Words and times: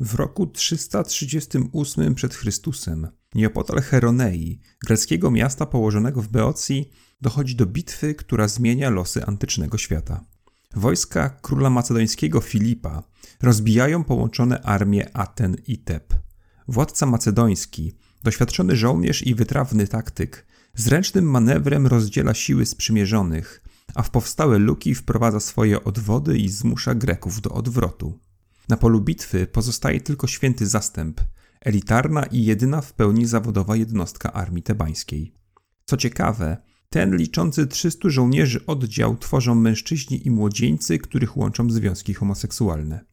W 0.00 0.14
roku 0.14 0.46
338 0.46 2.14
przed 2.14 2.34
Chrystusem 2.34 3.08
nieopodal 3.34 3.80
Heronei, 3.80 4.60
greckiego 4.86 5.30
miasta 5.30 5.66
położonego 5.66 6.22
w 6.22 6.28
Beocji, 6.28 6.90
dochodzi 7.20 7.56
do 7.56 7.66
bitwy, 7.66 8.14
która 8.14 8.48
zmienia 8.48 8.90
losy 8.90 9.24
antycznego 9.24 9.78
świata. 9.78 10.24
Wojska 10.76 11.28
króla 11.28 11.70
macedońskiego 11.70 12.40
Filipa 12.40 13.02
rozbijają 13.42 14.04
połączone 14.04 14.62
armie 14.62 15.16
Aten 15.16 15.56
i 15.66 15.78
Teb. 15.78 16.14
Władca 16.68 17.06
macedoński, 17.06 17.92
doświadczony 18.22 18.76
żołnierz 18.76 19.26
i 19.26 19.34
wytrawny 19.34 19.86
taktyk, 19.86 20.46
zręcznym 20.74 21.30
manewrem 21.30 21.86
rozdziela 21.86 22.34
siły 22.34 22.66
sprzymierzonych, 22.66 23.64
a 23.94 24.02
w 24.02 24.10
powstałe 24.10 24.58
luki 24.58 24.94
wprowadza 24.94 25.40
swoje 25.40 25.84
odwody 25.84 26.38
i 26.38 26.48
zmusza 26.48 26.94
Greków 26.94 27.40
do 27.40 27.50
odwrotu. 27.50 28.18
Na 28.68 28.76
polu 28.76 29.00
bitwy 29.00 29.46
pozostaje 29.46 30.00
tylko 30.00 30.26
święty 30.26 30.66
zastęp, 30.66 31.20
elitarna 31.60 32.22
i 32.22 32.44
jedyna 32.44 32.80
w 32.80 32.92
pełni 32.92 33.26
zawodowa 33.26 33.76
jednostka 33.76 34.32
armii 34.32 34.62
tebańskiej. 34.62 35.34
Co 35.84 35.96
ciekawe, 35.96 36.56
ten 36.90 37.16
liczący 37.16 37.66
300 37.66 38.08
żołnierzy 38.08 38.66
oddział 38.66 39.16
tworzą 39.16 39.54
mężczyźni 39.54 40.26
i 40.26 40.30
młodzieńcy, 40.30 40.98
których 40.98 41.36
łączą 41.36 41.70
związki 41.70 42.14
homoseksualne. 42.14 43.04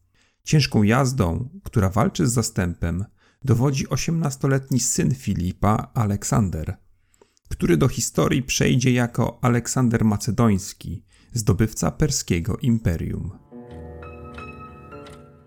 Ciężką 0.44 0.82
jazdą, 0.82 1.48
która 1.64 1.88
walczy 1.88 2.26
z 2.26 2.32
zastępem, 2.32 3.04
dowodzi 3.44 3.86
18-letni 3.86 4.80
syn 4.80 5.14
Filipa, 5.14 5.90
Aleksander, 5.94 6.76
który 7.48 7.76
do 7.76 7.88
historii 7.88 8.42
przejdzie 8.42 8.92
jako 8.92 9.38
Aleksander 9.44 10.04
Macedoński, 10.04 11.04
zdobywca 11.32 11.90
perskiego 11.90 12.56
imperium. 12.56 13.41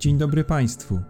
Dzień 0.05 0.17
dobry 0.17 0.43
Państwu. 0.43 1.01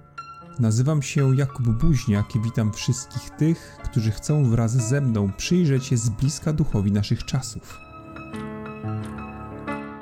Nazywam 0.59 1.01
się 1.01 1.35
Jakub 1.35 1.69
Buźniak 1.69 2.35
i 2.35 2.39
witam 2.39 2.73
wszystkich 2.73 3.29
tych, 3.29 3.77
którzy 3.83 4.11
chcą 4.11 4.49
wraz 4.49 4.71
ze 4.71 5.01
mną 5.01 5.31
przyjrzeć 5.37 5.85
się 5.85 5.97
z 5.97 6.09
bliska 6.09 6.53
duchowi 6.53 6.91
naszych 6.91 7.25
czasów. 7.25 7.79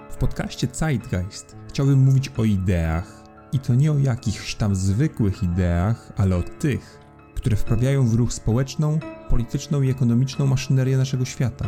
W 0.10 0.18
podcaście 0.18 0.68
Zeitgeist 0.74 1.56
chciałbym 1.68 2.00
mówić 2.00 2.32
o 2.38 2.44
ideach 2.44 3.24
i 3.52 3.60
to 3.60 3.76
nie 3.76 3.92
o 3.92 3.98
jakichś 3.98 4.56
tam 4.56 4.76
zwykłych 4.76 5.44
ideach, 5.44 6.14
ale 6.18 6.36
o 6.36 6.44
tych, 6.44 7.00
które 7.36 7.56
wprawiają 7.56 8.08
w 8.08 8.14
ruch 8.14 8.34
społeczną, 8.34 9.00
polityczną 9.30 9.82
i 9.82 9.90
ekonomiczną 9.90 10.48
maszynerię 10.48 10.98
naszego 10.98 11.26
świata. 11.26 11.66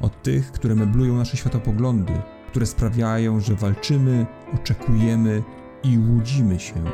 O 0.00 0.08
tych, 0.08 0.52
które 0.52 0.74
meblują 0.74 1.16
nasze 1.16 1.36
światopoglądy, 1.36 2.12
które 2.50 2.66
sprawiają, 2.66 3.40
że 3.40 3.54
walczymy, 3.54 4.26
oczekujemy 4.54 5.42
i 5.82 5.98
łudzimy 5.98 6.60
się. 6.60 6.84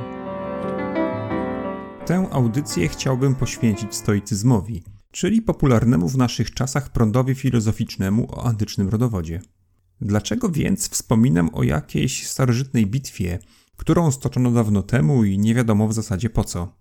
Tę 2.07 2.29
audycję 2.31 2.89
chciałbym 2.89 3.35
poświęcić 3.35 3.95
stoicyzmowi, 3.95 4.83
czyli 5.11 5.43
popularnemu 5.43 6.09
w 6.09 6.17
naszych 6.17 6.51
czasach 6.51 6.93
prądowi 6.93 7.35
filozoficznemu 7.35 8.29
o 8.31 8.45
antycznym 8.45 8.89
rodowodzie. 8.89 9.43
Dlaczego 10.01 10.49
więc 10.49 10.89
wspominam 10.89 11.51
o 11.53 11.63
jakiejś 11.63 12.27
starożytnej 12.27 12.87
bitwie, 12.87 13.39
którą 13.77 14.11
stoczono 14.11 14.51
dawno 14.51 14.83
temu 14.83 15.25
i 15.25 15.39
nie 15.39 15.55
wiadomo 15.55 15.89
w 15.89 15.93
zasadzie 15.93 16.31
po 16.31 16.45
co? 16.45 16.73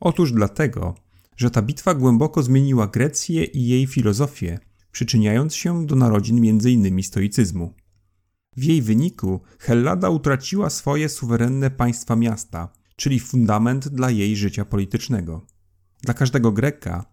Otóż 0.00 0.32
dlatego, 0.32 0.94
że 1.36 1.50
ta 1.50 1.62
bitwa 1.62 1.94
głęboko 1.94 2.42
zmieniła 2.42 2.86
Grecję 2.86 3.44
i 3.44 3.66
jej 3.66 3.86
filozofię, 3.86 4.58
przyczyniając 4.92 5.54
się 5.54 5.86
do 5.86 5.96
narodzin 5.96 6.48
m.in. 6.48 7.02
stoicyzmu. 7.02 7.74
W 8.56 8.64
jej 8.64 8.82
wyniku 8.82 9.40
Hellada 9.58 10.10
utraciła 10.10 10.70
swoje 10.70 11.08
suwerenne 11.08 11.70
państwa 11.70 12.16
miasta, 12.16 12.68
czyli 12.96 13.20
fundament 13.20 13.88
dla 13.88 14.10
jej 14.10 14.36
życia 14.36 14.64
politycznego. 14.64 15.46
Dla 16.02 16.14
każdego 16.14 16.52
Greka 16.52 17.04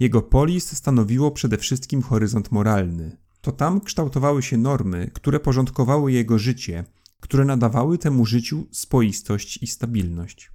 jego 0.00 0.22
polis 0.22 0.76
stanowiło 0.76 1.30
przede 1.30 1.58
wszystkim 1.58 2.02
horyzont 2.02 2.52
moralny. 2.52 3.16
To 3.40 3.52
tam 3.52 3.80
kształtowały 3.80 4.42
się 4.42 4.56
normy, 4.56 5.10
które 5.14 5.40
porządkowały 5.40 6.12
jego 6.12 6.38
życie, 6.38 6.84
które 7.20 7.44
nadawały 7.44 7.98
temu 7.98 8.26
życiu 8.26 8.66
spoistość 8.70 9.62
i 9.62 9.66
stabilność. 9.66 10.50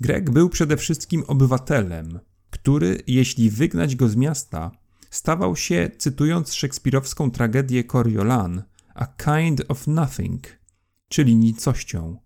Grek 0.00 0.30
był 0.30 0.48
przede 0.48 0.76
wszystkim 0.76 1.24
obywatelem, 1.26 2.20
który, 2.50 3.02
jeśli 3.06 3.50
wygnać 3.50 3.96
go 3.96 4.08
z 4.08 4.16
miasta, 4.16 4.70
stawał 5.10 5.56
się, 5.56 5.90
cytując 5.98 6.54
szekspirowską 6.54 7.30
tragedię 7.30 7.84
Coriolan, 7.84 8.62
a 8.94 9.06
kind 9.06 9.62
of 9.68 9.86
nothing, 9.86 10.46
czyli 11.08 11.36
nicością. 11.36 12.18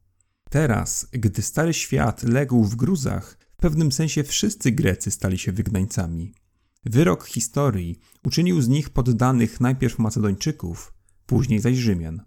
Teraz, 0.50 1.08
gdy 1.12 1.42
stary 1.42 1.74
świat 1.74 2.22
legł 2.22 2.64
w 2.64 2.76
gruzach, 2.76 3.38
w 3.50 3.56
pewnym 3.56 3.92
sensie 3.92 4.24
wszyscy 4.24 4.72
Grecy 4.72 5.10
stali 5.10 5.38
się 5.38 5.52
wygnańcami. 5.52 6.34
Wyrok 6.84 7.26
historii 7.26 7.98
uczynił 8.24 8.62
z 8.62 8.68
nich 8.68 8.90
poddanych 8.90 9.60
najpierw 9.60 9.98
Macedończyków, 9.98 10.92
później 11.26 11.60
zaś 11.60 11.76
Rzymian. 11.76 12.22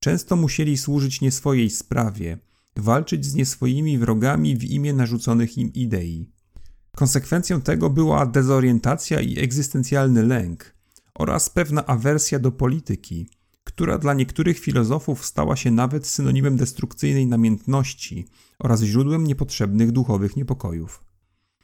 Często 0.00 0.36
musieli 0.36 0.78
służyć 0.78 1.20
nie 1.20 1.32
swojej 1.32 1.70
sprawie, 1.70 2.38
walczyć 2.76 3.26
z 3.26 3.34
nieswoimi 3.34 3.98
wrogami 3.98 4.56
w 4.56 4.64
imię 4.64 4.92
narzuconych 4.92 5.58
im 5.58 5.72
idei. 5.72 6.30
Konsekwencją 6.96 7.60
tego 7.60 7.90
była 7.90 8.26
dezorientacja 8.26 9.20
i 9.20 9.38
egzystencjalny 9.38 10.22
lęk 10.22 10.74
oraz 11.14 11.50
pewna 11.50 11.86
awersja 11.86 12.38
do 12.38 12.52
polityki, 12.52 13.28
która 13.76 13.98
dla 13.98 14.14
niektórych 14.14 14.58
filozofów 14.58 15.24
stała 15.24 15.56
się 15.56 15.70
nawet 15.70 16.06
synonimem 16.06 16.56
destrukcyjnej 16.56 17.26
namiętności 17.26 18.26
oraz 18.58 18.82
źródłem 18.82 19.26
niepotrzebnych 19.26 19.92
duchowych 19.92 20.36
niepokojów. 20.36 21.04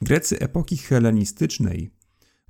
Grecy 0.01 0.39
epoki 0.39 0.77
hellenistycznej, 0.77 1.91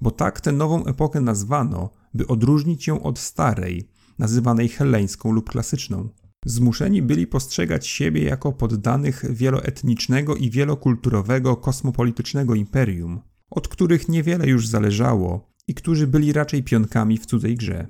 bo 0.02 0.12
tak 0.12 0.42
tę 0.42 0.52
nową 0.52 0.86
epokę 0.86 1.22
nazwano, 1.22 1.90
by 2.14 2.28
odróżnić 2.28 2.88
ją 2.88 3.04
od 3.04 3.20
starej, 3.20 3.90
nazywanej 4.20 4.70
helleńską 4.70 5.32
lub 5.32 5.50
klasyczną, 5.50 6.10
zmuszeni 6.46 7.02
byli 7.02 7.28
postrzegać 7.28 7.88
siebie 7.88 8.24
jako 8.24 8.54
poddanych 8.54 9.26
wieloetnicznego 9.30 10.36
i 10.36 10.50
wielokulturowego 10.50 11.56
kosmopolitycznego 11.56 12.56
imperium, 12.56 13.20
od 13.50 13.68
których 13.68 14.10
niewiele 14.10 14.48
już 14.48 14.68
zależało 14.68 15.54
i 15.68 15.74
którzy 15.74 16.08
byli 16.08 16.34
raczej 16.34 16.64
pionkami 16.64 17.18
w 17.18 17.26
cudzej 17.26 17.56
grze. 17.56 17.88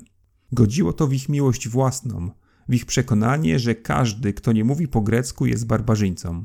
Godziło 0.54 0.94
to 0.94 1.08
w 1.08 1.14
ich 1.14 1.30
miłość 1.30 1.68
własną, 1.68 2.32
w 2.70 2.74
ich 2.74 2.86
przekonanie, 2.86 3.60
że 3.60 3.76
każdy, 3.76 4.34
kto 4.34 4.52
nie 4.52 4.64
mówi 4.64 4.88
po 4.88 5.02
grecku, 5.02 5.46
jest 5.46 5.66
barbarzyńcą. 5.66 6.44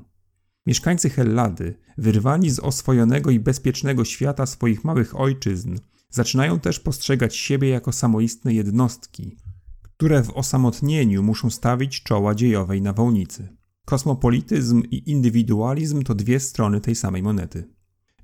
Mieszkańcy 0.67 1.11
Hellady, 1.11 1.75
wyrwani 1.99 2.51
z 2.51 2.59
oswojonego 2.59 3.31
i 3.31 3.41
bezpiecznego 3.41 4.05
świata 4.05 4.47
swoich 4.47 4.85
małych 4.85 5.21
ojczyzn, 5.21 5.79
zaczynają 6.11 6.61
też 6.61 6.81
postrzegać 6.81 7.37
siebie 7.37 7.69
jako 7.69 7.93
samoistne 7.93 8.55
jednostki, 8.55 9.37
które 9.83 10.23
w 10.23 10.31
osamotnieniu 10.31 11.23
muszą 11.23 11.51
stawić 11.51 12.03
czoła 12.03 12.35
dziejowej 12.35 12.83
nawałnicy. 12.83 13.49
Kosmopolityzm 13.85 14.83
i 14.91 15.11
indywidualizm 15.11 16.03
to 16.03 16.15
dwie 16.15 16.41
strony 16.41 16.81
tej 16.81 16.95
samej 16.95 17.23
monety. 17.23 17.69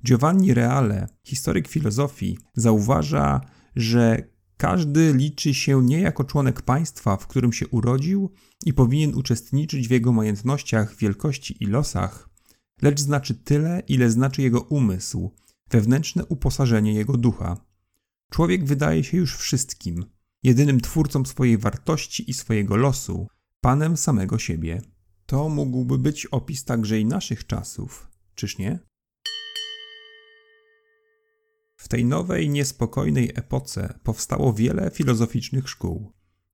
Giovanni 0.05 0.53
Reale, 0.53 1.07
historyk 1.23 1.67
filozofii, 1.67 2.37
zauważa, 2.53 3.41
że 3.75 4.34
każdy 4.57 5.13
liczy 5.13 5.53
się 5.53 5.83
nie 5.83 5.99
jako 5.99 6.23
członek 6.23 6.61
państwa, 6.61 7.17
w 7.17 7.27
którym 7.27 7.53
się 7.53 7.67
urodził 7.67 8.31
i 8.65 8.73
powinien 8.73 9.15
uczestniczyć 9.15 9.87
w 9.87 9.91
jego 9.91 10.11
majątnościach, 10.11 10.95
wielkości 10.95 11.63
i 11.63 11.65
losach, 11.65 12.29
lecz 12.81 12.99
znaczy 12.99 13.35
tyle, 13.35 13.83
ile 13.87 14.11
znaczy 14.11 14.41
jego 14.41 14.61
umysł, 14.61 15.31
wewnętrzne 15.69 16.25
uposażenie 16.25 16.93
jego 16.93 17.17
ducha. 17.17 17.65
Człowiek 18.31 18.65
wydaje 18.65 19.03
się 19.03 19.17
już 19.17 19.35
wszystkim, 19.35 20.05
jedynym 20.43 20.81
twórcą 20.81 21.25
swojej 21.25 21.57
wartości 21.57 22.29
i 22.29 22.33
swojego 22.33 22.75
losu, 22.75 23.27
panem 23.61 23.97
samego 23.97 24.39
siebie. 24.39 24.81
To 25.25 25.49
mógłby 25.49 25.97
być 25.97 26.25
opis 26.25 26.65
także 26.65 26.99
i 26.99 27.05
naszych 27.05 27.47
czasów, 27.47 28.09
czyż 28.35 28.57
nie? 28.57 28.79
W 31.85 31.87
tej 31.87 32.05
nowej, 32.05 32.49
niespokojnej 32.49 33.31
epoce 33.35 33.99
powstało 34.03 34.53
wiele 34.53 34.91
filozoficznych 34.91 35.69
szkół. 35.69 36.11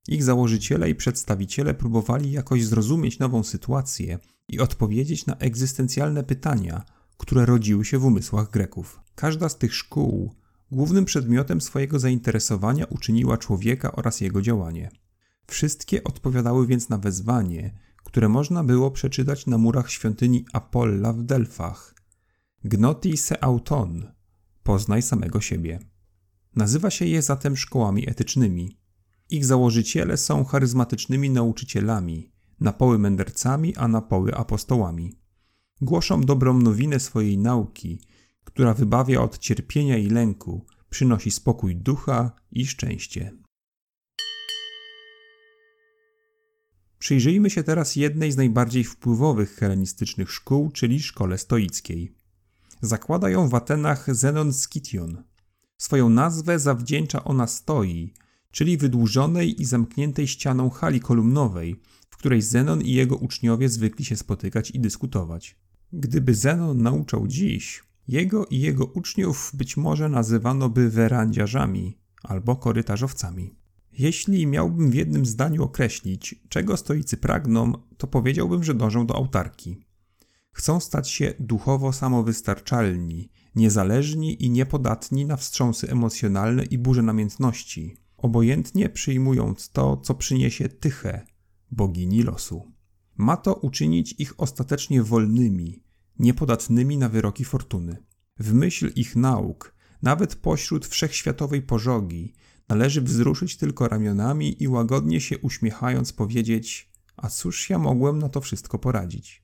Ich 0.08 0.24
założyciele 0.24 0.90
i 0.90 0.96
przedstawiciele 0.96 1.74
próbowali 1.74 2.32
jakoś 2.32 2.66
zrozumieć 2.66 3.20
nową 3.20 3.44
sytuację 3.44 4.20
i 4.48 4.60
odpowiedzieć 4.60 5.26
na 5.26 5.36
egzystencjalne 5.38 6.24
pytania, 6.24 6.86
które 7.18 7.46
rodziły 7.46 7.86
się 7.86 8.00
w 8.00 8.06
umysłach 8.06 8.50
Greków. 8.50 9.00
Każda 9.16 9.50
z 9.50 9.58
tych 9.58 9.76
szkół 9.76 10.36
głównym 10.72 11.06
przedmiotem 11.06 11.62
swojego 11.62 12.00
zainteresowania 12.00 12.86
uczyniła 12.86 13.38
człowieka 13.38 13.92
oraz 13.92 14.22
jego 14.22 14.42
działanie. 14.42 14.92
Wszystkie 15.48 16.04
odpowiadały 16.04 16.68
więc 16.68 16.90
na 16.90 16.98
wezwanie, 16.98 17.74
które 18.04 18.30
można 18.30 18.64
było 18.64 18.92
przeczytać 18.92 19.46
na 19.46 19.58
murach 19.58 19.92
świątyni 19.92 20.46
Apolla 20.54 21.14
w 21.14 21.24
Delfach. 21.24 21.96
Gnoti 22.64 23.18
se 23.18 23.44
auton, 23.44 24.12
poznaj 24.64 25.02
samego 25.02 25.42
siebie. 25.42 25.80
Nazywa 26.56 26.90
się 26.90 27.06
je 27.06 27.22
zatem 27.22 27.58
szkołami 27.58 28.10
etycznymi. 28.10 28.78
Ich 29.30 29.46
założyciele 29.46 30.18
są 30.18 30.44
charyzmatycznymi 30.44 31.30
nauczycielami, 31.30 32.32
napoły 32.60 33.00
mędrcami, 33.00 33.76
a 33.76 33.88
napoły 33.88 34.36
apostołami. 34.36 35.16
Głoszą 35.82 36.22
dobrą 36.22 36.60
nowinę 36.60 37.00
swojej 37.00 37.38
nauki, 37.38 38.02
która 38.44 38.74
wybawia 38.74 39.22
od 39.22 39.38
cierpienia 39.38 39.98
i 39.98 40.08
lęku, 40.08 40.66
przynosi 40.90 41.32
spokój 41.32 41.76
ducha 41.76 42.32
i 42.52 42.66
szczęście. 42.66 43.32
Przyjrzyjmy 47.00 47.50
się 47.50 47.64
teraz 47.64 47.96
jednej 47.96 48.32
z 48.32 48.38
najbardziej 48.38 48.84
wpływowych 48.84 49.56
helenistycznych 49.56 50.32
szkół, 50.32 50.72
czyli 50.72 51.00
szkole 51.00 51.38
stoickiej. 51.38 52.21
Zakłada 52.82 53.30
ją 53.30 53.50
w 53.50 53.56
Atenach 53.56 54.16
Zenon 54.16 54.54
Skition. 54.54 55.24
Swoją 55.78 56.10
nazwę 56.10 56.60
zawdzięcza 56.60 57.24
ona 57.24 57.48
stoi, 57.48 58.14
czyli 58.52 58.78
wydłużonej 58.78 59.62
i 59.62 59.66
zamkniętej 59.66 60.28
ścianą 60.28 60.70
hali 60.70 61.00
kolumnowej, 61.00 61.82
w 62.10 62.18
której 62.18 62.42
Zenon 62.42 62.82
i 62.82 62.92
jego 62.92 63.16
uczniowie 63.16 63.70
zwykli 63.70 64.06
się 64.06 64.16
spotykać 64.16 64.72
i 64.72 64.80
dyskutować. 64.80 65.56
Gdyby 65.94 66.36
Zenon 66.36 66.82
nauczał 66.82 67.28
dziś, 67.28 67.84
jego 68.08 68.46
i 68.46 68.60
jego 68.60 68.86
uczniów 68.86 69.52
być 69.54 69.78
może 69.78 70.10
nazywano 70.10 70.70
by 70.70 70.90
werandziarzami 70.90 71.98
albo 72.24 72.56
korytarzowcami. 72.56 73.56
Jeśli 73.94 74.48
miałbym 74.48 74.92
w 74.92 74.94
jednym 74.94 75.26
zdaniu 75.26 75.64
określić, 75.64 76.36
czego 76.50 76.78
stoicy 76.78 77.18
pragną, 77.18 77.74
to 77.98 78.08
powiedziałbym, 78.08 78.64
że 78.64 78.74
dążą 78.74 79.06
do 79.06 79.16
autarki. 79.16 79.91
Chcą 80.52 80.80
stać 80.80 81.10
się 81.10 81.34
duchowo 81.40 81.94
samowystarczalni, 81.94 83.30
niezależni 83.56 84.46
i 84.46 84.50
niepodatni 84.50 85.26
na 85.26 85.38
wstrząsy 85.38 85.90
emocjonalne 85.90 86.64
i 86.64 86.78
burze 86.78 87.02
namiętności, 87.02 87.98
obojętnie 88.18 88.90
przyjmując 88.90 89.70
to, 89.70 89.98
co 89.98 90.16
przyniesie 90.16 90.70
Tychę, 90.70 91.26
bogini 91.72 92.24
losu. 92.24 92.72
Ma 93.18 93.38
to 93.38 93.54
uczynić 93.54 94.16
ich 94.18 94.40
ostatecznie 94.40 95.04
wolnymi, 95.04 95.84
niepodatnymi 96.20 96.98
na 96.98 97.10
wyroki 97.10 97.46
fortuny. 97.46 97.98
W 98.40 98.54
myśl 98.54 98.92
ich 98.96 99.16
nauk, 99.16 99.76
nawet 100.02 100.36
pośród 100.36 100.86
wszechświatowej 100.86 101.62
pożogi, 101.62 102.34
należy 102.70 103.02
wzruszyć 103.02 103.58
tylko 103.58 103.88
ramionami 103.88 104.64
i 104.64 104.68
łagodnie 104.68 105.22
się 105.22 105.38
uśmiechając 105.38 106.14
powiedzieć: 106.14 106.92
A 107.18 107.30
cóż 107.30 107.70
ja 107.70 107.80
mogłem 107.80 108.20
na 108.20 108.30
to 108.30 108.42
wszystko 108.42 108.80
poradzić? 108.80 109.44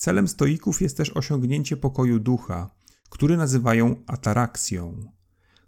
Celem 0.00 0.28
stoików 0.28 0.82
jest 0.82 0.96
też 0.96 1.10
osiągnięcie 1.10 1.76
pokoju 1.76 2.18
ducha, 2.18 2.70
który 3.10 3.36
nazywają 3.36 3.96
ataraksją. 4.06 5.12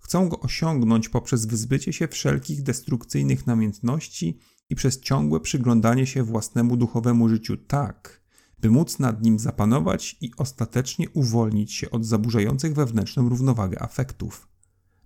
Chcą 0.00 0.28
go 0.28 0.40
osiągnąć 0.40 1.08
poprzez 1.08 1.46
wyzbycie 1.46 1.92
się 1.92 2.08
wszelkich 2.08 2.62
destrukcyjnych 2.62 3.46
namiętności 3.46 4.38
i 4.70 4.74
przez 4.74 5.00
ciągłe 5.00 5.40
przyglądanie 5.40 6.06
się 6.06 6.22
własnemu 6.22 6.76
duchowemu 6.76 7.28
życiu 7.28 7.56
tak, 7.56 8.22
by 8.58 8.70
móc 8.70 8.98
nad 8.98 9.22
nim 9.22 9.38
zapanować 9.38 10.16
i 10.20 10.30
ostatecznie 10.36 11.10
uwolnić 11.10 11.72
się 11.72 11.90
od 11.90 12.04
zaburzających 12.04 12.74
wewnętrzną 12.74 13.28
równowagę 13.28 13.82
afektów. 13.82 14.48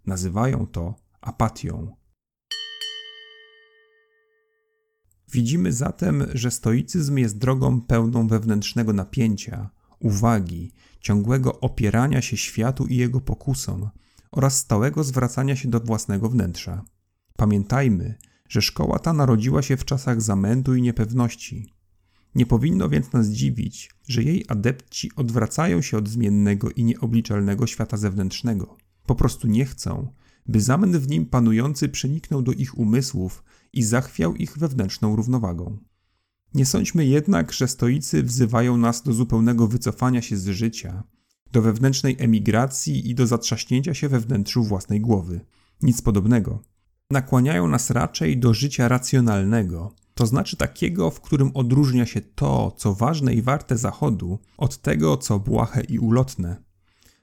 Nazywają 0.07 0.67
to 0.67 0.95
apatią. 1.21 1.97
Widzimy 5.33 5.73
zatem, 5.73 6.27
że 6.35 6.51
stoicyzm 6.51 7.17
jest 7.17 7.39
drogą 7.39 7.81
pełną 7.81 8.29
wewnętrznego 8.29 8.93
napięcia, 8.93 9.71
uwagi, 9.99 10.73
ciągłego 11.01 11.61
opierania 11.61 12.23
się 12.23 12.37
światu 12.37 12.87
i 12.87 12.97
jego 12.97 13.21
pokusom 13.21 13.91
oraz 14.33 14.59
stałego 14.59 15.05
zwracania 15.05 15.57
się 15.57 15.69
do 15.69 15.81
własnego 15.81 16.29
wnętrza. 16.29 16.85
Pamiętajmy, 17.37 18.15
że 18.49 18.63
szkoła 18.63 18.99
ta 18.99 19.13
narodziła 19.13 19.63
się 19.63 19.77
w 19.77 19.85
czasach 19.85 20.23
zamętu 20.23 20.75
i 20.75 20.83
niepewności. 20.83 21.73
Nie 22.35 22.47
powinno 22.47 22.89
więc 22.89 23.13
nas 23.13 23.29
dziwić, 23.29 23.91
że 24.09 24.23
jej 24.23 24.45
adepci 24.49 25.11
odwracają 25.17 25.83
się 25.83 25.99
od 25.99 26.09
zmiennego 26.09 26.71
i 26.71 26.85
nieobliczalnego 26.85 27.67
świata 27.67 27.97
zewnętrznego. 27.97 28.77
Po 29.07 29.15
prostu 29.15 29.49
nie 29.49 29.65
chcą, 29.65 30.13
by 30.49 30.61
zamęt 30.61 30.97
w 30.97 31.09
nim 31.09 31.27
panujący 31.27 31.89
przeniknął 31.89 32.43
do 32.43 32.53
ich 32.53 32.79
umysłów 32.79 33.45
i 33.73 33.83
zachwiał 33.83 34.35
ich 34.35 34.59
wewnętrzną 34.59 35.17
równowagą. 35.17 35.79
Nie 36.55 36.67
sądźmy 36.67 37.07
jednak, 37.07 37.53
że 37.53 37.69
stoicy 37.69 38.23
wzywają 38.23 38.77
nas 38.77 39.03
do 39.03 39.13
zupełnego 39.13 39.67
wycofania 39.67 40.23
się 40.23 40.37
z 40.37 40.49
życia, 40.49 41.03
do 41.53 41.63
wewnętrznej 41.63 42.17
emigracji 42.19 43.11
i 43.11 43.15
do 43.15 43.27
zatrzaśnięcia 43.27 43.95
się 43.95 44.09
we 44.09 44.21
wnętrzu 44.21 44.65
własnej 44.65 45.01
głowy. 45.01 45.41
Nic 45.83 46.03
podobnego. 46.03 46.63
Nakłaniają 47.11 47.69
nas 47.69 47.91
raczej 47.91 48.39
do 48.39 48.55
życia 48.55 48.89
racjonalnego, 48.89 49.95
to 50.15 50.27
znaczy 50.27 50.57
takiego, 50.57 51.11
w 51.11 51.21
którym 51.21 51.51
odróżnia 51.55 52.07
się 52.07 52.21
to, 52.21 52.75
co 52.77 52.95
ważne 52.95 53.35
i 53.35 53.43
warte 53.43 53.79
zachodu, 53.79 54.39
od 54.57 54.83
tego, 54.83 55.17
co 55.17 55.39
błahe 55.39 55.83
i 55.89 55.99
ulotne. 55.99 56.57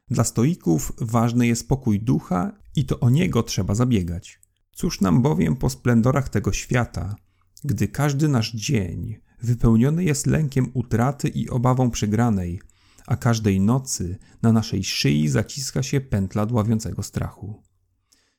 Dla 0.10 0.24
stoików 0.24 0.92
ważny 0.98 1.48
jest 1.48 1.68
pokój 1.68 2.00
ducha 2.00 2.63
i 2.76 2.86
to 2.86 3.00
o 3.00 3.10
niego 3.10 3.44
trzeba 3.44 3.76
zabiegać. 3.76 4.40
Cóż 4.72 5.02
nam 5.02 5.22
bowiem 5.22 5.56
po 5.56 5.70
splendorach 5.70 6.30
tego 6.30 6.54
świata, 6.54 7.16
gdy 7.64 7.88
każdy 7.88 8.28
nasz 8.28 8.52
dzień 8.52 9.18
wypełniony 9.42 10.04
jest 10.04 10.28
lękiem 10.28 10.72
utraty 10.74 11.28
i 11.28 11.50
obawą 11.50 11.92
przegranej, 11.92 12.62
a 13.08 13.16
każdej 13.16 13.62
nocy 13.62 14.18
na 14.42 14.52
naszej 14.52 14.84
szyi 14.84 15.28
zaciska 15.28 15.84
się 15.84 16.02
pętla 16.02 16.46
dławiącego 16.46 17.04
strachu. 17.04 17.64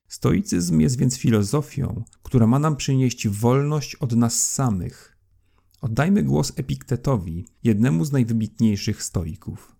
Stoicyzm 0.08 0.80
jest 0.80 0.98
więc 0.98 1.16
filozofią, 1.16 2.04
która 2.22 2.46
ma 2.46 2.58
nam 2.58 2.76
przynieść 2.76 3.28
wolność 3.28 3.94
od 3.94 4.16
nas 4.16 4.50
samych. 4.50 5.19
Oddajmy 5.80 6.22
głos 6.22 6.52
Epiktetowi, 6.56 7.46
jednemu 7.62 8.04
z 8.04 8.12
najwybitniejszych 8.12 9.02
stoików. 9.02 9.76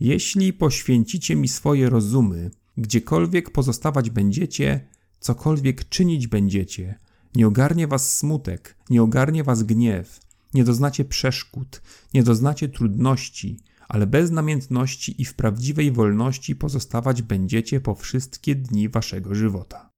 Jeśli 0.00 0.52
poświęcicie 0.52 1.36
mi 1.36 1.48
swoje 1.48 1.90
rozumy, 1.90 2.50
gdziekolwiek 2.76 3.50
pozostawać 3.50 4.10
będziecie, 4.10 4.88
cokolwiek 5.20 5.88
czynić 5.88 6.26
będziecie, 6.26 6.98
nie 7.34 7.46
ogarnie 7.46 7.86
was 7.86 8.16
smutek, 8.16 8.76
nie 8.90 9.02
ogarnie 9.02 9.44
was 9.44 9.62
gniew, 9.62 10.20
nie 10.54 10.64
doznacie 10.64 11.04
przeszkód, 11.04 11.82
nie 12.14 12.22
doznacie 12.22 12.68
trudności, 12.68 13.60
ale 13.88 14.06
bez 14.06 14.30
namiętności 14.30 15.22
i 15.22 15.24
w 15.24 15.34
prawdziwej 15.34 15.92
wolności 15.92 16.56
pozostawać 16.56 17.22
będziecie 17.22 17.80
po 17.80 17.94
wszystkie 17.94 18.54
dni 18.54 18.88
waszego 18.88 19.34
żywota. 19.34 19.90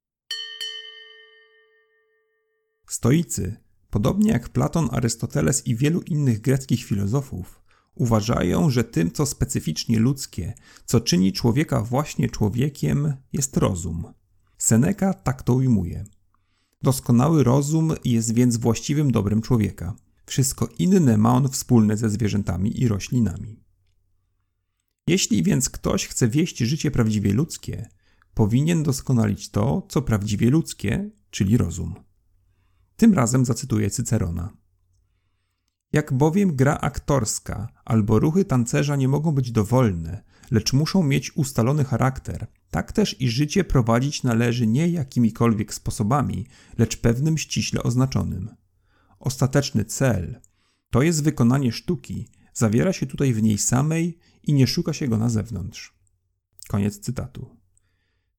Stoicy, 2.87 3.57
podobnie 3.91 4.31
jak 4.31 4.49
Platon, 4.49 4.89
Arystoteles 4.93 5.67
i 5.67 5.77
wielu 5.77 6.01
innych 6.01 6.41
greckich 6.41 6.85
filozofów, 6.85 7.63
uważają, 7.97 8.71
że 8.71 8.85
tym, 8.85 9.13
co 9.13 9.27
specyficznie 9.27 9.99
ludzkie, 9.99 10.55
co 10.85 11.01
czyni 11.01 11.33
człowieka 11.33 11.83
właśnie 11.83 12.31
człowiekiem, 12.31 13.15
jest 13.33 13.57
rozum. 13.57 14.05
Seneca 14.59 15.15
tak 15.15 15.43
to 15.43 15.55
ujmuje. 15.55 16.05
Doskonały 16.83 17.45
rozum 17.45 17.93
jest 18.05 18.35
więc 18.35 18.57
właściwym 18.57 19.13
dobrem 19.13 19.43
człowieka. 19.43 19.95
Wszystko 20.27 20.69
inne 20.79 21.17
ma 21.17 21.35
on 21.35 21.49
wspólne 21.49 21.97
ze 21.97 22.11
zwierzętami 22.11 22.81
i 22.83 22.89
roślinami. 22.89 23.63
Jeśli 25.07 25.43
więc 25.43 25.71
ktoś 25.71 26.07
chce 26.07 26.29
wieść 26.29 26.59
życie 26.59 26.91
prawdziwie 26.91 27.33
ludzkie, 27.33 27.89
powinien 28.35 28.83
doskonalić 28.83 29.51
to, 29.51 29.87
co 29.89 30.03
prawdziwie 30.03 30.51
ludzkie, 30.51 31.11
czyli 31.31 31.57
rozum. 31.57 31.95
Tym 32.97 33.15
razem 33.15 33.45
zacytuję 33.45 33.91
Cycerona. 33.91 34.57
Jak 35.93 36.13
bowiem 36.13 36.57
gra 36.57 36.79
aktorska 36.79 37.69
albo 37.85 38.19
ruchy 38.19 38.45
tancerza 38.45 38.97
nie 38.97 39.09
mogą 39.09 39.33
być 39.33 39.53
dowolne, 39.53 40.23
lecz 40.51 40.73
muszą 40.73 41.03
mieć 41.03 41.37
ustalony 41.37 41.85
charakter, 41.85 42.47
tak 42.71 42.93
też 42.93 43.21
i 43.21 43.29
życie 43.29 43.65
prowadzić 43.65 44.23
należy 44.23 44.67
nie 44.67 44.89
jakimikolwiek 44.89 45.75
sposobami, 45.75 46.47
lecz 46.79 46.97
pewnym 46.97 47.39
ściśle 47.39 47.83
oznaczonym. 47.83 48.51
Ostateczny 49.19 49.85
cel, 49.85 50.41
to 50.91 51.03
jest 51.03 51.25
wykonanie 51.25 51.73
sztuki, 51.73 52.29
zawiera 52.55 52.93
się 52.93 53.07
tutaj 53.07 53.33
w 53.33 53.43
niej 53.43 53.59
samej 53.59 54.19
i 54.43 54.53
nie 54.53 54.67
szuka 54.67 54.93
się 54.93 55.09
go 55.09 55.19
na 55.19 55.29
zewnątrz. 55.29 55.95
Koniec 56.69 56.99
cytatu. 56.99 57.57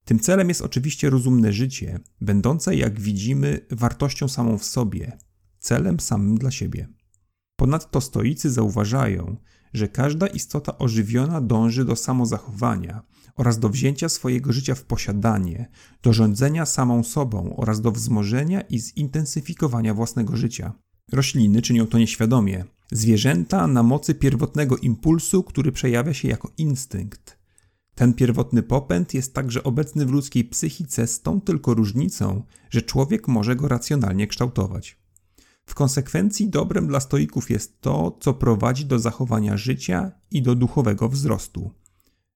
Tym 0.04 0.18
celem 0.18 0.48
jest 0.48 0.62
oczywiście 0.62 1.10
rozumne 1.10 1.52
życie, 1.52 2.00
będące, 2.20 2.76
jak 2.76 3.00
widzimy, 3.00 3.66
wartością 3.70 4.28
samą 4.28 4.58
w 4.58 4.64
sobie, 4.64 5.18
celem 5.58 6.00
samym 6.00 6.38
dla 6.38 6.50
siebie. 6.50 6.88
Ponadto 7.58 8.00
stoicy 8.00 8.50
zauważają, 8.50 9.36
że 9.74 9.88
każda 9.88 10.26
istota 10.26 10.78
ożywiona 10.78 11.40
dąży 11.40 11.84
do 11.84 11.96
samozachowania 11.96 13.02
oraz 13.36 13.58
do 13.58 13.68
wzięcia 13.68 14.08
swojego 14.08 14.52
życia 14.52 14.74
w 14.74 14.84
posiadanie, 14.84 15.68
do 16.02 16.12
rządzenia 16.12 16.66
samą 16.66 17.02
sobą 17.02 17.56
oraz 17.56 17.80
do 17.80 17.92
wzmożenia 17.92 18.60
i 18.60 18.78
zintensyfikowania 18.78 19.94
własnego 19.94 20.36
życia. 20.36 20.72
Rośliny 21.12 21.62
czynią 21.62 21.86
to 21.86 21.98
nieświadomie. 21.98 22.64
Zwierzęta 22.92 23.66
na 23.66 23.82
mocy 23.82 24.14
pierwotnego 24.14 24.76
impulsu, 24.76 25.42
który 25.42 25.72
przejawia 25.72 26.14
się 26.14 26.28
jako 26.28 26.52
instynkt. 26.58 27.38
Ten 27.94 28.14
pierwotny 28.14 28.62
popęd 28.62 29.14
jest 29.14 29.34
także 29.34 29.64
obecny 29.64 30.06
w 30.06 30.10
ludzkiej 30.10 30.44
psychice 30.44 31.06
z 31.06 31.22
tą 31.22 31.40
tylko 31.40 31.74
różnicą, 31.74 32.42
że 32.70 32.82
człowiek 32.82 33.28
może 33.28 33.56
go 33.56 33.68
racjonalnie 33.68 34.26
kształtować. 34.26 35.07
W 35.68 35.74
konsekwencji 35.74 36.50
dobrem 36.50 36.86
dla 36.86 37.00
stoików 37.00 37.50
jest 37.50 37.80
to, 37.80 38.16
co 38.20 38.34
prowadzi 38.34 38.86
do 38.86 38.98
zachowania 38.98 39.56
życia 39.56 40.12
i 40.30 40.42
do 40.42 40.54
duchowego 40.54 41.08
wzrostu. 41.08 41.70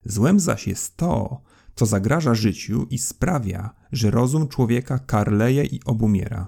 Złem 0.04 0.40
zaś 0.40 0.66
jest 0.66 0.96
to, 0.96 1.42
co 1.74 1.86
zagraża 1.86 2.34
życiu 2.34 2.86
i 2.90 2.98
sprawia, 2.98 3.74
że 3.92 4.10
rozum 4.10 4.48
człowieka 4.48 4.98
karleje 4.98 5.64
i 5.64 5.80
obumiera. 5.84 6.46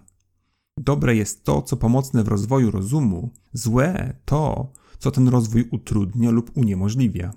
Dobre 0.78 1.16
jest 1.16 1.44
to, 1.44 1.62
co 1.62 1.76
pomocne 1.76 2.24
w 2.24 2.28
rozwoju 2.28 2.70
rozumu, 2.70 3.30
złe 3.52 4.16
to, 4.24 4.72
co 4.98 5.10
ten 5.10 5.28
rozwój 5.28 5.68
utrudnia 5.70 6.30
lub 6.30 6.56
uniemożliwia. 6.56 7.32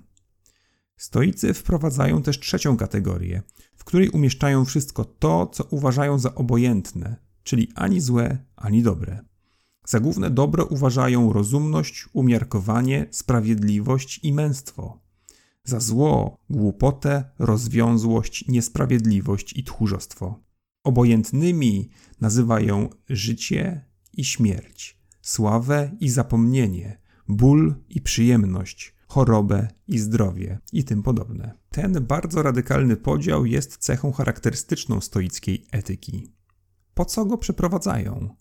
Stoicy 0.98 1.54
wprowadzają 1.54 2.22
też 2.22 2.40
trzecią 2.40 2.78
kategorię, 2.78 3.42
w 3.76 3.84
której 3.84 4.10
umieszczają 4.10 4.66
wszystko 4.66 5.06
to, 5.06 5.48
co 5.48 5.64
uważają 5.64 6.20
za 6.20 6.36
obojętne, 6.36 7.16
czyli 7.44 7.72
ani 7.76 8.02
złe, 8.02 8.38
ani 8.56 8.84
dobre. 8.84 9.28
Za 9.88 10.00
główne 10.00 10.30
dobro 10.30 10.66
uważają 10.66 11.34
rozumność, 11.34 12.06
umiarkowanie, 12.14 13.08
sprawiedliwość 13.12 14.20
i 14.24 14.34
męstwo. 14.34 15.00
Za 15.64 15.80
zło, 15.80 16.38
głupotę, 16.50 17.24
rozwiązłość, 17.40 18.48
niesprawiedliwość 18.48 19.58
i 19.58 19.64
tchórzostwo. 19.64 20.40
Obojętnymi 20.84 21.90
nazywają 22.22 22.90
życie 23.10 23.86
i 24.14 24.24
śmierć, 24.24 25.00
sławę 25.22 25.92
i 26.00 26.10
zapomnienie, 26.10 27.02
ból 27.28 27.76
i 27.90 28.02
przyjemność, 28.02 28.96
chorobę 29.08 29.68
i 29.88 30.00
zdrowie 30.00 30.60
i 30.74 30.84
tym 30.84 31.04
podobne. 31.04 31.58
Ten 31.70 32.06
bardzo 32.06 32.44
radykalny 32.44 32.98
podział 32.98 33.46
jest 33.46 33.78
cechą 33.78 34.12
charakterystyczną 34.12 35.02
stoickiej 35.02 35.68
etyki. 35.72 36.32
Po 36.94 37.06
co 37.06 37.26
go 37.26 37.38
przeprowadzają? 37.38 38.36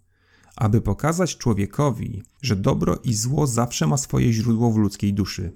Aby 0.56 0.80
pokazać 0.80 1.36
człowiekowi, 1.36 2.22
że 2.42 2.56
dobro 2.56 2.96
i 3.04 3.14
zło 3.14 3.46
zawsze 3.46 3.86
ma 3.86 3.96
swoje 3.96 4.32
źródło 4.32 4.72
w 4.72 4.76
ludzkiej 4.76 5.14
duszy. 5.14 5.52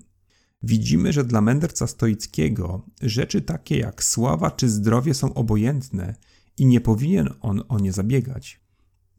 Widzimy, 0.63 1.13
że 1.13 1.25
dla 1.25 1.41
mędrca 1.41 1.87
stoickiego 1.87 2.87
rzeczy 3.03 3.43
takie 3.43 3.79
jak 3.79 4.05
sława 4.05 4.51
czy 4.51 4.69
zdrowie 4.69 5.15
są 5.15 5.35
obojętne 5.35 6.15
i 6.59 6.67
nie 6.67 6.81
powinien 6.81 7.29
on 7.41 7.63
o 7.69 7.79
nie 7.79 7.93
zabiegać. 7.93 8.61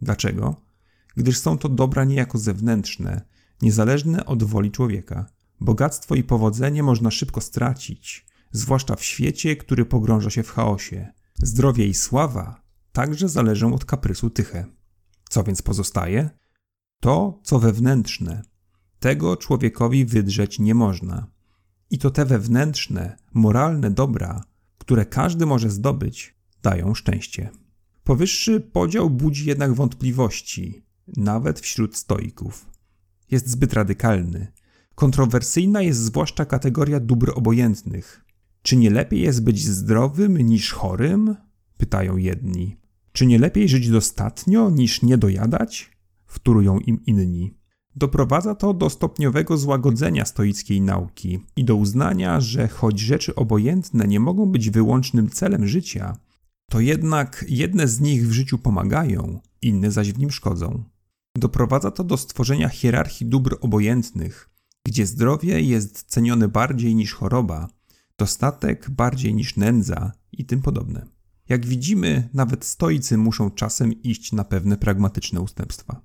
Dlaczego? 0.02 0.56
Gdyż 1.16 1.40
są 1.40 1.58
to 1.58 1.70
dobra 1.70 2.04
niejako 2.04 2.38
zewnętrzne, 2.38 3.22
niezależne 3.62 4.26
od 4.26 4.44
woli 4.44 4.72
człowieka. 4.72 5.26
Bogactwo 5.60 6.16
i 6.16 6.24
powodzenie 6.24 6.84
można 6.84 7.12
szybko 7.12 7.42
stracić, 7.42 8.26
zwłaszcza 8.52 8.96
w 8.96 9.04
świecie, 9.04 9.56
który 9.56 9.86
pogrąża 9.86 10.30
się 10.30 10.44
w 10.44 10.52
chaosie. 10.52 11.08
Zdrowie 11.44 11.88
i 11.88 11.94
sława 11.94 12.62
także 12.92 13.30
zależą 13.30 13.74
od 13.74 13.86
kaprysu 13.86 14.30
Tyche. 14.30 14.66
Co 15.32 15.44
więc 15.44 15.62
pozostaje? 15.62 16.30
To, 17.00 17.40
co 17.44 17.60
wewnętrzne. 17.60 18.42
Tego 19.00 19.38
człowiekowi 19.38 20.06
wydrzeć 20.06 20.60
nie 20.60 20.76
można. 20.76 21.28
I 21.90 21.98
to 21.98 22.12
te 22.12 22.26
wewnętrzne, 22.26 23.18
moralne 23.34 23.92
dobra, 23.92 24.44
które 24.78 25.06
każdy 25.06 25.46
może 25.46 25.70
zdobyć, 25.70 26.36
dają 26.62 26.94
szczęście. 26.94 27.50
Powyższy 28.04 28.60
podział 28.60 29.10
budzi 29.10 29.46
jednak 29.46 29.74
wątpliwości, 29.74 30.86
nawet 31.08 31.60
wśród 31.60 31.98
stoików. 31.98 32.66
Jest 33.32 33.48
zbyt 33.48 33.74
radykalny. 33.74 34.48
Kontrowersyjna 34.96 35.82
jest 35.82 36.00
zwłaszcza 36.00 36.46
kategoria 36.46 37.00
dóbr 37.00 37.32
obojętnych. 37.36 38.26
Czy 38.62 38.78
nie 38.78 38.90
lepiej 38.90 39.22
jest 39.22 39.44
być 39.44 39.68
zdrowym 39.68 40.38
niż 40.38 40.72
chorym? 40.72 41.36
Pytają 41.78 42.18
jedni. 42.18 42.81
Czy 43.12 43.26
nie 43.26 43.40
lepiej 43.40 43.70
żyć 43.70 43.90
dostatnio 43.90 44.70
niż 44.70 45.02
nie 45.02 45.18
dojadać? 45.18 45.92
Wtórują 46.26 46.80
im 46.80 47.06
inni. 47.06 47.54
Doprowadza 47.96 48.56
to 48.56 48.74
do 48.74 48.90
stopniowego 48.90 49.58
złagodzenia 49.58 50.26
stoickiej 50.26 50.82
nauki 50.82 51.40
i 51.56 51.66
do 51.66 51.76
uznania, 51.76 52.42
że 52.42 52.68
choć 52.68 53.00
rzeczy 53.00 53.36
obojętne 53.36 54.08
nie 54.08 54.20
mogą 54.20 54.46
być 54.46 54.70
wyłącznym 54.70 55.30
celem 55.30 55.68
życia, 55.68 56.18
to 56.70 56.80
jednak 56.80 57.46
jedne 57.50 57.88
z 57.88 58.00
nich 58.00 58.28
w 58.28 58.32
życiu 58.32 58.58
pomagają, 58.58 59.40
inne 59.62 59.92
zaś 59.92 60.12
w 60.12 60.20
nim 60.20 60.32
szkodzą. 60.32 60.84
Doprowadza 61.38 61.92
to 61.92 62.04
do 62.04 62.18
stworzenia 62.18 62.70
hierarchii 62.70 63.28
dóbr 63.28 63.58
obojętnych, 63.62 64.50
gdzie 64.86 65.06
zdrowie 65.06 65.62
jest 65.62 66.04
cenione 66.04 66.48
bardziej 66.48 66.96
niż 66.96 67.14
choroba, 67.14 67.68
dostatek 68.18 68.90
bardziej 68.90 69.34
niż 69.34 69.56
nędza 69.56 70.12
i 70.32 70.46
tym 70.46 70.62
podobne. 70.62 71.08
Jak 71.52 71.66
widzimy, 71.66 72.30
nawet 72.34 72.66
stoicy 72.66 73.18
muszą 73.18 73.52
czasem 73.52 74.02
iść 74.04 74.32
na 74.32 74.44
pewne 74.44 74.78
pragmatyczne 74.78 75.42
ustępstwa. 75.42 76.02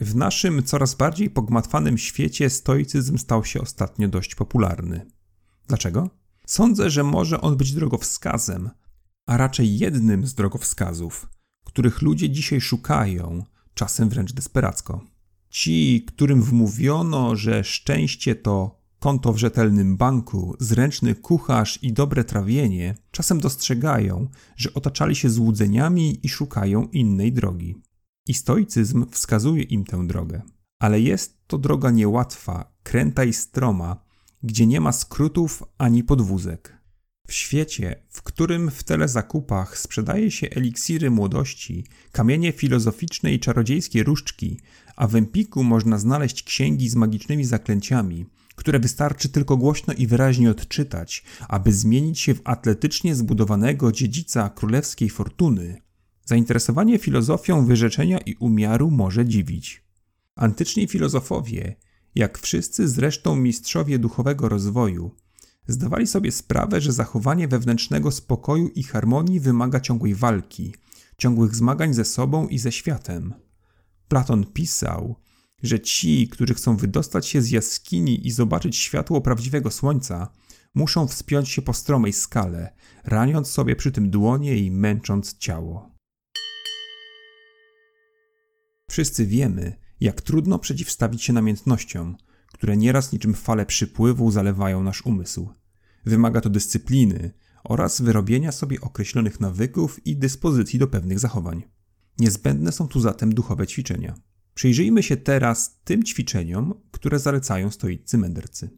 W 0.00 0.16
naszym 0.16 0.62
coraz 0.62 0.94
bardziej 0.94 1.30
pogmatwanym 1.30 1.98
świecie 1.98 2.50
stoicyzm 2.50 3.18
stał 3.18 3.44
się 3.44 3.60
ostatnio 3.60 4.08
dość 4.08 4.34
popularny. 4.34 5.06
Dlaczego? 5.66 6.10
Sądzę, 6.46 6.90
że 6.90 7.04
może 7.04 7.40
on 7.40 7.56
być 7.56 7.72
drogowskazem, 7.72 8.70
a 9.26 9.36
raczej 9.36 9.78
jednym 9.78 10.26
z 10.26 10.34
drogowskazów, 10.34 11.28
których 11.64 12.02
ludzie 12.02 12.30
dzisiaj 12.30 12.60
szukają, 12.60 13.44
czasem 13.74 14.08
wręcz 14.08 14.32
desperacko. 14.32 15.04
Ci, 15.50 16.04
którym 16.08 16.42
wmówiono, 16.42 17.36
że 17.36 17.64
szczęście 17.64 18.34
to 18.34 18.77
konto 18.98 19.32
w 19.32 19.38
rzetelnym 19.38 19.96
banku, 19.96 20.56
zręczny 20.60 21.14
kucharz 21.14 21.82
i 21.82 21.92
dobre 21.92 22.24
trawienie, 22.24 22.94
czasem 23.10 23.40
dostrzegają, 23.40 24.28
że 24.56 24.74
otaczali 24.74 25.16
się 25.16 25.30
złudzeniami 25.30 26.20
i 26.22 26.28
szukają 26.28 26.88
innej 26.92 27.32
drogi. 27.32 27.82
I 28.26 28.34
stoicyzm 28.34 29.06
wskazuje 29.10 29.62
im 29.62 29.84
tę 29.84 30.06
drogę. 30.06 30.42
Ale 30.78 31.00
jest 31.00 31.38
to 31.46 31.58
droga 31.58 31.90
niełatwa, 31.90 32.72
kręta 32.82 33.24
i 33.24 33.32
stroma, 33.32 33.96
gdzie 34.42 34.66
nie 34.66 34.80
ma 34.80 34.92
skrótów 34.92 35.62
ani 35.78 36.04
podwózek. 36.04 36.78
W 37.28 37.32
świecie, 37.32 38.02
w 38.10 38.22
którym 38.22 38.70
w 38.70 38.84
telezakupach 38.84 39.78
sprzedaje 39.78 40.30
się 40.30 40.50
eliksiry 40.50 41.10
młodości, 41.10 41.84
kamienie 42.12 42.52
filozoficzne 42.52 43.32
i 43.32 43.40
czarodziejskie 43.40 44.02
różdżki, 44.02 44.60
a 44.96 45.06
w 45.06 45.14
Empiku 45.14 45.64
można 45.64 45.98
znaleźć 45.98 46.42
księgi 46.42 46.88
z 46.88 46.94
magicznymi 46.94 47.44
zaklęciami, 47.44 48.26
które 48.58 48.78
wystarczy 48.80 49.28
tylko 49.28 49.56
głośno 49.56 49.94
i 49.94 50.06
wyraźnie 50.06 50.50
odczytać, 50.50 51.24
aby 51.48 51.72
zmienić 51.72 52.20
się 52.20 52.34
w 52.34 52.40
atletycznie 52.44 53.14
zbudowanego 53.14 53.92
dziedzica 53.92 54.48
królewskiej 54.48 55.10
fortuny, 55.10 55.82
zainteresowanie 56.24 56.98
filozofią 56.98 57.66
wyrzeczenia 57.66 58.18
i 58.18 58.34
umiaru 58.34 58.90
może 58.90 59.26
dziwić. 59.26 59.84
Antyczni 60.34 60.88
filozofowie 60.88 61.76
jak 62.14 62.38
wszyscy 62.38 62.88
zresztą 62.88 63.36
mistrzowie 63.36 63.98
duchowego 63.98 64.48
rozwoju, 64.48 65.10
zdawali 65.66 66.06
sobie 66.06 66.32
sprawę, 66.32 66.80
że 66.80 66.92
zachowanie 66.92 67.48
wewnętrznego 67.48 68.10
spokoju 68.10 68.68
i 68.68 68.82
harmonii 68.82 69.40
wymaga 69.40 69.80
ciągłej 69.80 70.14
walki, 70.14 70.74
ciągłych 71.18 71.54
zmagań 71.54 71.94
ze 71.94 72.04
sobą 72.04 72.48
i 72.48 72.58
ze 72.58 72.72
światem. 72.72 73.34
Platon 74.08 74.46
pisał, 74.46 75.16
że 75.62 75.80
ci, 75.80 76.28
którzy 76.28 76.54
chcą 76.54 76.76
wydostać 76.76 77.26
się 77.26 77.42
z 77.42 77.50
jaskini 77.50 78.26
i 78.26 78.30
zobaczyć 78.30 78.76
światło 78.76 79.20
prawdziwego 79.20 79.70
słońca, 79.70 80.32
muszą 80.74 81.06
wspiąć 81.06 81.48
się 81.48 81.62
po 81.62 81.72
stromej 81.72 82.12
skale, 82.12 82.72
raniąc 83.04 83.48
sobie 83.48 83.76
przy 83.76 83.92
tym 83.92 84.10
dłonie 84.10 84.56
i 84.56 84.70
męcząc 84.70 85.38
ciało. 85.38 85.90
Wszyscy 88.90 89.26
wiemy, 89.26 89.76
jak 90.00 90.20
trudno 90.20 90.58
przeciwstawić 90.58 91.22
się 91.22 91.32
namiętnościom, 91.32 92.16
które 92.46 92.76
nieraz 92.76 93.12
niczym 93.12 93.34
fale 93.34 93.66
przypływu 93.66 94.30
zalewają 94.30 94.82
nasz 94.82 95.02
umysł. 95.02 95.48
Wymaga 96.06 96.40
to 96.40 96.50
dyscypliny 96.50 97.30
oraz 97.64 98.00
wyrobienia 98.00 98.52
sobie 98.52 98.80
określonych 98.80 99.40
nawyków 99.40 100.06
i 100.06 100.16
dyspozycji 100.16 100.78
do 100.78 100.86
pewnych 100.86 101.18
zachowań. 101.18 101.62
Niezbędne 102.18 102.72
są 102.72 102.88
tu 102.88 103.00
zatem 103.00 103.34
duchowe 103.34 103.66
ćwiczenia. 103.66 104.27
Przyjrzyjmy 104.58 105.02
się 105.02 105.16
teraz 105.16 105.78
tym 105.84 106.04
ćwiczeniom, 106.04 106.74
które 106.90 107.18
zalecają 107.18 107.70
stoicy 107.70 108.18
mędrcy. 108.18 108.70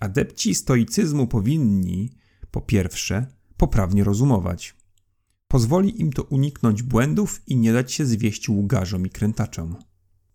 Adepci 0.00 0.54
stoicyzmu 0.54 1.26
powinni, 1.26 2.10
po 2.50 2.60
pierwsze, 2.60 3.26
poprawnie 3.56 4.04
rozumować. 4.04 4.76
Pozwoli 5.48 6.00
im 6.00 6.12
to 6.12 6.22
uniknąć 6.22 6.82
błędów 6.82 7.42
i 7.46 7.56
nie 7.56 7.72
dać 7.72 7.92
się 7.92 8.06
zwieść 8.06 8.48
łgarzom 8.48 9.06
i 9.06 9.10
krętaczom. 9.10 9.76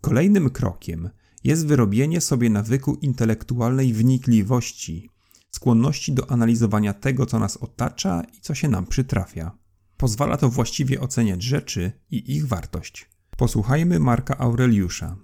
Kolejnym 0.01 0.49
krokiem 0.49 1.09
jest 1.43 1.67
wyrobienie 1.67 2.21
sobie 2.21 2.49
nawyku 2.49 2.95
intelektualnej 2.95 3.93
wnikliwości, 3.93 5.09
skłonności 5.51 6.13
do 6.13 6.31
analizowania 6.31 6.93
tego, 6.93 7.25
co 7.25 7.39
nas 7.39 7.57
otacza 7.57 8.23
i 8.37 8.41
co 8.41 8.55
się 8.55 8.67
nam 8.67 8.85
przytrafia. 8.85 9.57
Pozwala 9.97 10.37
to 10.37 10.49
właściwie 10.49 11.01
oceniać 11.01 11.43
rzeczy 11.43 11.91
i 12.11 12.35
ich 12.35 12.47
wartość. 12.47 13.16
Posłuchajmy 13.37 13.99
Marka 13.99 14.37
Aureliusza. 14.37 15.17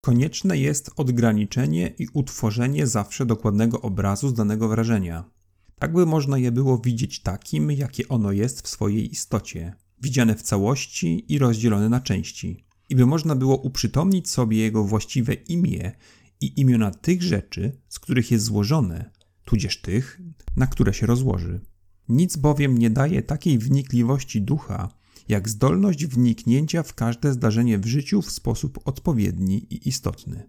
Konieczne 0.00 0.58
jest 0.58 0.90
odgraniczenie 0.96 1.94
i 1.98 2.06
utworzenie 2.12 2.86
zawsze 2.86 3.26
dokładnego 3.26 3.80
obrazu 3.80 4.28
z 4.28 4.34
danego 4.34 4.68
wrażenia, 4.68 5.30
tak 5.78 5.92
by 5.92 6.06
można 6.06 6.38
je 6.38 6.52
było 6.52 6.78
widzieć 6.78 7.22
takim, 7.22 7.70
jakie 7.70 8.08
ono 8.08 8.32
jest 8.32 8.62
w 8.62 8.68
swojej 8.68 9.12
istocie, 9.12 9.74
widziane 10.02 10.34
w 10.34 10.42
całości 10.42 11.32
i 11.32 11.38
rozdzielone 11.38 11.88
na 11.88 12.00
części, 12.00 12.66
i 12.88 12.96
by 12.96 13.06
można 13.06 13.36
było 13.36 13.56
uprzytomnić 13.56 14.30
sobie 14.30 14.58
jego 14.58 14.84
właściwe 14.84 15.34
imię 15.34 15.92
i 16.40 16.60
imiona 16.60 16.90
tych 16.90 17.22
rzeczy, 17.22 17.80
z 17.88 18.00
których 18.00 18.30
jest 18.30 18.44
złożone, 18.44 19.10
tudzież 19.44 19.80
tych, 19.80 20.20
na 20.56 20.66
które 20.66 20.94
się 20.94 21.06
rozłoży. 21.06 21.60
Nic 22.08 22.36
bowiem 22.36 22.78
nie 22.78 22.90
daje 22.90 23.22
takiej 23.22 23.58
wnikliwości 23.58 24.42
ducha, 24.42 25.01
jak 25.28 25.48
zdolność 25.48 26.06
wniknięcia 26.06 26.82
w 26.82 26.94
każde 26.94 27.32
zdarzenie 27.32 27.78
w 27.78 27.86
życiu 27.86 28.22
w 28.22 28.32
sposób 28.32 28.78
odpowiedni 28.84 29.74
i 29.74 29.88
istotny. 29.88 30.48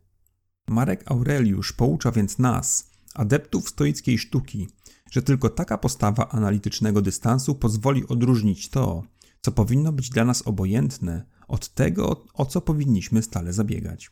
Marek 0.67 1.11
Aureliusz 1.11 1.73
poucza 1.73 2.11
więc 2.11 2.39
nas, 2.39 2.91
adeptów 3.13 3.69
stoickiej 3.69 4.19
sztuki, 4.19 4.67
że 5.11 5.21
tylko 5.21 5.49
taka 5.49 5.77
postawa 5.77 6.29
analitycznego 6.29 7.01
dystansu 7.01 7.55
pozwoli 7.55 8.07
odróżnić 8.07 8.69
to, 8.69 9.03
co 9.41 9.51
powinno 9.51 9.91
być 9.91 10.09
dla 10.09 10.25
nas 10.25 10.41
obojętne, 10.41 11.25
od 11.47 11.73
tego, 11.73 12.25
o 12.33 12.45
co 12.45 12.61
powinniśmy 12.61 13.21
stale 13.21 13.53
zabiegać. 13.53 14.11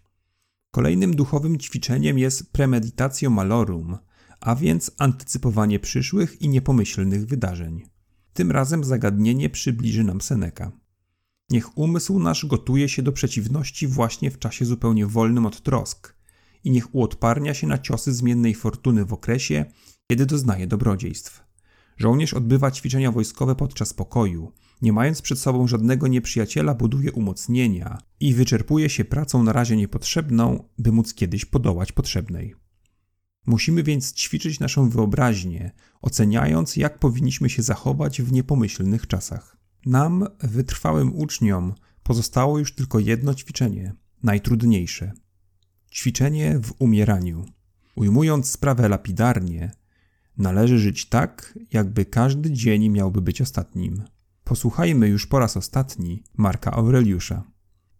Kolejnym 0.72 1.16
duchowym 1.16 1.60
ćwiczeniem 1.60 2.20
jest 2.20 2.52
premeditatio 2.52 3.30
malorum, 3.30 3.98
a 4.40 4.56
więc 4.56 4.92
antycypowanie 4.98 5.80
przyszłych 5.80 6.42
i 6.42 6.50
niepomyślnych 6.50 7.26
wydarzeń. 7.26 7.91
Tym 8.34 8.52
razem 8.52 8.84
zagadnienie 8.84 9.50
przybliży 9.50 10.04
nam 10.04 10.22
Seneka. 10.22 10.72
Niech 11.50 11.78
umysł 11.78 12.20
nasz 12.20 12.46
gotuje 12.46 12.90
się 12.90 13.02
do 13.02 13.12
przeciwności 13.12 13.88
właśnie 13.88 14.32
w 14.32 14.40
czasie 14.40 14.66
zupełnie 14.66 15.08
wolnym 15.08 15.46
od 15.46 15.62
trosk 15.62 16.16
i 16.64 16.72
niech 16.72 16.96
uodparnia 16.96 17.54
się 17.54 17.68
na 17.68 17.78
ciosy 17.78 18.14
zmiennej 18.14 18.56
fortuny 18.56 19.06
w 19.06 19.14
okresie, 19.14 19.66
kiedy 20.08 20.26
doznaje 20.26 20.68
dobrodziejstw. 20.68 21.44
Żołnierz 21.98 22.34
odbywa 22.34 22.72
ćwiczenia 22.72 23.12
wojskowe 23.12 23.56
podczas 23.56 23.94
pokoju, 23.94 24.52
nie 24.82 24.94
mając 24.94 25.22
przed 25.22 25.40
sobą 25.40 25.68
żadnego 25.68 26.08
nieprzyjaciela, 26.08 26.74
buduje 26.74 27.12
umocnienia 27.12 27.98
i 28.20 28.34
wyczerpuje 28.34 28.90
się 28.90 29.06
pracą 29.06 29.44
na 29.44 29.54
razie 29.54 29.78
niepotrzebną, 29.78 30.64
by 30.78 30.92
móc 30.92 31.14
kiedyś 31.14 31.46
podołać 31.46 31.92
potrzebnej. 31.92 32.56
Musimy 33.46 33.84
więc 33.84 34.14
ćwiczyć 34.14 34.60
naszą 34.60 34.90
wyobraźnię, 34.90 35.72
oceniając, 36.02 36.76
jak 36.76 37.00
powinniśmy 37.00 37.50
się 37.50 37.62
zachować 37.62 38.22
w 38.22 38.32
niepomyślnych 38.32 39.08
czasach. 39.08 39.58
Nam, 39.86 40.28
wytrwałym 40.40 41.16
uczniom, 41.16 41.74
pozostało 42.04 42.60
już 42.60 42.76
tylko 42.76 43.00
jedno 43.00 43.34
ćwiczenie, 43.34 43.94
najtrudniejsze. 44.24 45.12
Ćwiczenie 45.92 46.60
w 46.64 46.74
umieraniu. 46.80 47.46
Ujmując 47.96 48.52
sprawę 48.52 48.90
lapidarnie, 48.90 49.72
należy 50.38 50.80
żyć 50.80 51.06
tak, 51.06 51.60
jakby 51.74 52.06
każdy 52.06 52.52
dzień 52.52 52.90
miałby 52.90 53.22
być 53.22 53.42
ostatnim. 53.42 54.04
Posłuchajmy 54.44 55.08
już 55.08 55.28
po 55.28 55.40
raz 55.40 55.58
ostatni 55.58 56.24
Marka 56.38 56.72
Aureliusza. 56.72 57.44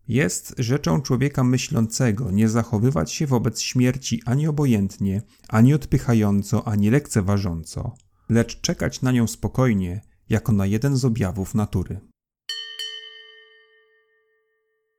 Jest 0.08 0.56
rzeczą 0.58 1.02
człowieka 1.02 1.44
myślącego 1.44 2.32
nie 2.32 2.50
zachowywać 2.50 3.12
się 3.12 3.28
wobec 3.28 3.62
śmierci 3.62 4.22
ani 4.26 4.48
obojętnie, 4.48 5.22
ani 5.48 5.74
odpychająco, 5.74 6.68
ani 6.68 6.90
lekceważąco, 6.90 7.94
lecz 8.30 8.62
czekać 8.62 9.02
na 9.02 9.12
nią 9.12 9.28
spokojnie, 9.28 10.02
jako 10.30 10.52
na 10.52 10.66
jeden 10.66 10.98
z 10.98 11.06
objawów 11.06 11.56
natury. 11.56 12.00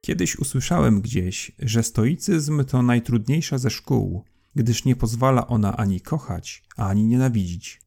Kiedyś 0.01 0.39
usłyszałem 0.39 1.01
gdzieś, 1.01 1.53
że 1.59 1.83
stoicyzm 1.83 2.65
to 2.65 2.83
najtrudniejsza 2.83 3.59
ze 3.59 3.71
szkół, 3.71 4.25
gdyż 4.55 4.85
nie 4.85 4.97
pozwala 4.97 5.47
ona 5.47 5.77
ani 5.77 6.01
kochać, 6.01 6.65
ani 6.77 7.07
nienawidzić. 7.07 7.81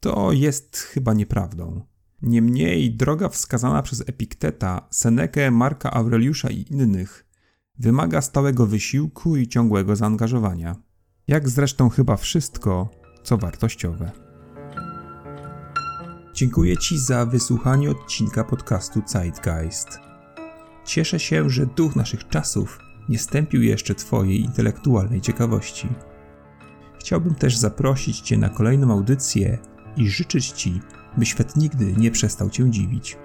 To 0.00 0.32
jest 0.32 0.76
chyba 0.76 1.14
nieprawdą. 1.14 1.86
Niemniej 2.22 2.94
droga 2.94 3.28
wskazana 3.28 3.82
przez 3.82 4.00
Epikteta, 4.08 4.86
Senekę, 4.90 5.50
Marka 5.50 5.90
Aureliusza 5.90 6.50
i 6.50 6.64
innych 6.70 7.26
wymaga 7.78 8.20
stałego 8.20 8.66
wysiłku 8.66 9.36
i 9.36 9.48
ciągłego 9.48 9.96
zaangażowania. 9.96 10.76
Jak 11.28 11.48
zresztą 11.48 11.88
chyba 11.88 12.16
wszystko, 12.16 12.90
co 13.22 13.38
wartościowe. 13.38 14.12
Dziękuję 16.34 16.76
Ci 16.76 16.98
za 16.98 17.26
wysłuchanie 17.26 17.90
odcinka 17.90 18.44
podcastu 18.44 19.02
Zeitgeist. 19.06 19.98
Cieszę 20.84 21.20
się, 21.20 21.50
że 21.50 21.66
duch 21.66 21.96
naszych 21.96 22.28
czasów 22.28 22.78
nie 23.08 23.18
stępił 23.18 23.62
jeszcze 23.62 23.94
Twojej 23.94 24.40
intelektualnej 24.40 25.20
ciekawości. 25.20 25.88
Chciałbym 27.00 27.34
też 27.34 27.56
zaprosić 27.56 28.20
Cię 28.20 28.38
na 28.38 28.48
kolejną 28.48 28.92
audycję 28.92 29.58
i 29.96 30.08
życzyć 30.08 30.50
Ci 30.50 30.80
by 31.16 31.26
świat 31.26 31.56
nigdy 31.56 31.92
nie 31.96 32.10
przestał 32.10 32.50
cię 32.50 32.70
dziwić. 32.70 33.16